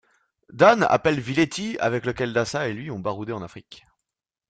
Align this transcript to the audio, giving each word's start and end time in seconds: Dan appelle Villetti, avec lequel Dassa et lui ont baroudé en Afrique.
Dan 0.51 0.81
appelle 0.89 1.19
Villetti, 1.19 1.77
avec 1.79 2.07
lequel 2.07 2.33
Dassa 2.33 2.67
et 2.67 2.73
lui 2.73 2.89
ont 2.89 2.97
baroudé 2.97 3.33
en 3.33 3.43
Afrique. 3.43 3.85